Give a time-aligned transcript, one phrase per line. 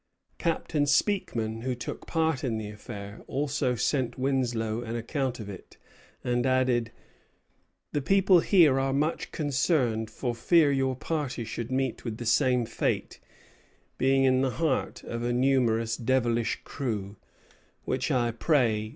[0.39, 5.77] Captain Speakman, who took part in the affair, also sent Winslow an account of it,
[6.23, 6.91] and added:
[7.91, 12.65] "The people here are much concerned for fear your party should meet with the same
[12.65, 13.19] fate
[13.99, 17.17] (being in the heart of a numerous devilish crew),
[17.85, 18.89] which I pray God avert."